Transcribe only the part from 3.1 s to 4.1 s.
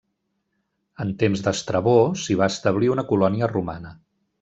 colònia romana.